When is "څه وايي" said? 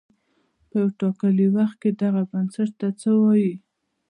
3.01-3.53